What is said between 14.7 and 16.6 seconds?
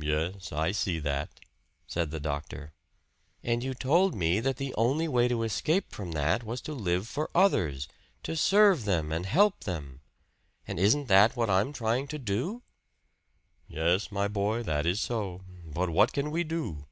is so. But what can we